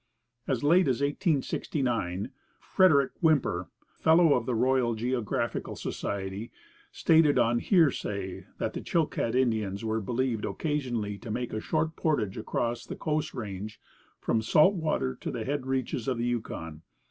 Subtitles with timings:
[0.47, 3.69] As late as 1869, Frederick Whymper,
[3.99, 6.51] fellow of the Royal Geographical Society,
[6.91, 12.35] stated on hearsay that the Chilcat Indians were believed occasionally to make a short portage
[12.35, 13.79] across the Coast Range
[14.19, 16.81] from salt water to the head reaches of the Yukon.